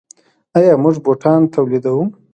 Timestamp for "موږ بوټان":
0.83-1.41